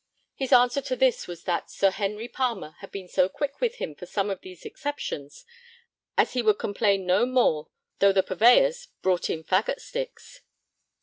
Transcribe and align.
His 0.33 0.51
answer 0.51 0.81
to 0.81 0.95
this 0.95 1.27
was 1.27 1.43
'that 1.43 1.69
Sir 1.69 1.91
Henry 1.91 2.27
Palmer 2.27 2.71
had 2.79 2.91
been 2.91 3.07
so 3.07 3.29
quick 3.29 3.61
with 3.61 3.75
him 3.75 3.93
for 3.93 4.07
some 4.07 4.31
of 4.31 4.41
these 4.41 4.65
exceptions 4.65 5.45
as 6.17 6.33
he 6.33 6.41
would 6.41 6.57
complain 6.57 7.05
no 7.05 7.27
more 7.27 7.67
though 7.99 8.11
the 8.11 8.23
purveyors 8.23 8.87
brought 9.03 9.29
in 9.29 9.43
faggot 9.43 9.79
sticks.' 9.79 10.41